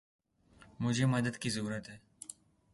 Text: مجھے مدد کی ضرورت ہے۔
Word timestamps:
مجھے 0.79 1.05
مدد 1.05 1.37
کی 1.37 1.49
ضرورت 1.49 1.89
ہے۔ 1.89 1.97